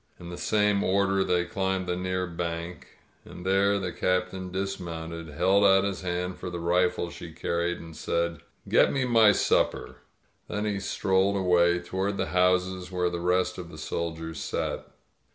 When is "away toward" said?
11.35-12.17